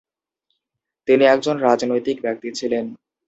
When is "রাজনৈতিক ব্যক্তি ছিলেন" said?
1.59-2.85